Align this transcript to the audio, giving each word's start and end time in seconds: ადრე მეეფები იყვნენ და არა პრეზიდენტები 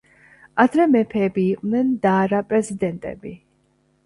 ადრე 0.63 0.87
მეეფები 0.93 1.43
იყვნენ 1.49 1.93
და 2.07 2.15
არა 2.23 2.41
პრეზიდენტები 2.55 3.37